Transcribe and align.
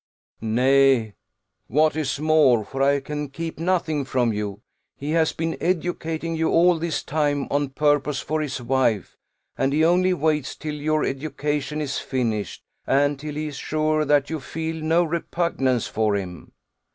"Nay, 0.41 1.13
what 1.67 1.95
is 1.95 2.19
more 2.19 2.65
for 2.65 2.81
I 2.81 2.99
can 3.01 3.29
keep 3.29 3.59
nothing 3.59 4.03
from 4.03 4.33
you 4.33 4.63
he 4.97 5.11
has 5.11 5.31
been 5.31 5.55
educating 5.61 6.33
you 6.35 6.49
all 6.49 6.79
this 6.79 7.03
time 7.03 7.47
on 7.51 7.69
purpose 7.69 8.19
for 8.19 8.41
his 8.41 8.59
wife, 8.59 9.15
and 9.59 9.71
he 9.73 9.85
only 9.85 10.15
waits 10.15 10.55
till 10.55 10.73
your 10.73 11.05
education 11.05 11.81
is 11.81 11.99
finished, 11.99 12.63
and 12.87 13.19
till 13.19 13.35
he 13.35 13.45
is 13.45 13.57
sure 13.57 14.03
that 14.03 14.31
you 14.31 14.39
feel 14.39 14.77
no 14.83 15.03
repugnance 15.03 15.85
for 15.85 16.15
him." 16.15 16.51